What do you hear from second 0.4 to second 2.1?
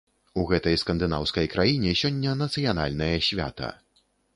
У гэтай скандынаўскай краіне